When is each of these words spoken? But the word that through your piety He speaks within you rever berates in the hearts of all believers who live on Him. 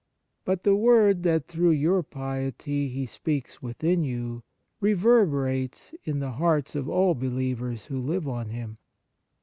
But 0.45 0.63
the 0.63 0.75
word 0.75 1.21
that 1.21 1.45
through 1.47 1.69
your 1.69 2.01
piety 2.01 2.87
He 2.87 3.05
speaks 3.05 3.61
within 3.61 4.03
you 4.03 4.41
rever 4.79 5.27
berates 5.27 5.93
in 6.05 6.17
the 6.17 6.31
hearts 6.31 6.73
of 6.73 6.89
all 6.89 7.13
believers 7.13 7.85
who 7.85 7.99
live 7.99 8.27
on 8.27 8.49
Him. 8.49 8.79